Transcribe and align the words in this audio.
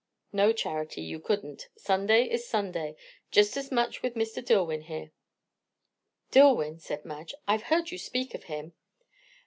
"No, 0.33 0.51
Charity, 0.51 1.01
you 1.03 1.19
couldn't. 1.19 1.67
Sunday 1.77 2.23
is 2.27 2.47
Sunday, 2.47 2.95
just 3.29 3.55
as 3.55 3.71
much 3.71 4.01
with 4.01 4.15
Mr. 4.15 4.43
Dillwyn 4.43 4.85
here." 4.85 5.11
"Dillwyn!" 6.31 6.79
said 6.79 7.05
Madge. 7.05 7.35
"I've 7.47 7.65
heard 7.69 7.91
you 7.91 7.99
speak 7.99 8.33
of 8.33 8.45
him." 8.45 8.73